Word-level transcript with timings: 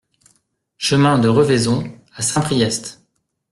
Chemin 0.79 1.19
de 1.19 1.27
Revaison 1.29 1.83
à 2.15 2.23
Saint-Priest 2.23 3.05